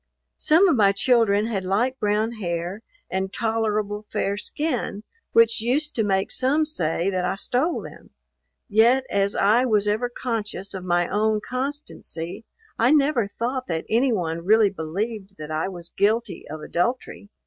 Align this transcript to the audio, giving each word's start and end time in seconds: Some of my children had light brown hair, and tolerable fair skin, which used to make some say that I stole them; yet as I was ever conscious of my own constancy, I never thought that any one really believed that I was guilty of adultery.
Some 0.39 0.67
of 0.67 0.75
my 0.75 0.93
children 0.93 1.45
had 1.45 1.63
light 1.63 1.99
brown 1.99 2.31
hair, 2.31 2.81
and 3.11 3.31
tolerable 3.31 4.07
fair 4.09 4.35
skin, 4.35 5.03
which 5.31 5.61
used 5.61 5.93
to 5.93 6.03
make 6.03 6.31
some 6.31 6.65
say 6.65 7.11
that 7.11 7.23
I 7.23 7.35
stole 7.35 7.83
them; 7.83 8.09
yet 8.67 9.03
as 9.11 9.35
I 9.35 9.63
was 9.65 9.87
ever 9.87 10.09
conscious 10.09 10.73
of 10.73 10.83
my 10.83 11.07
own 11.07 11.39
constancy, 11.47 12.45
I 12.79 12.89
never 12.91 13.27
thought 13.37 13.67
that 13.67 13.85
any 13.89 14.11
one 14.11 14.43
really 14.43 14.71
believed 14.71 15.37
that 15.37 15.51
I 15.51 15.67
was 15.67 15.89
guilty 15.89 16.45
of 16.49 16.61
adultery. 16.61 17.29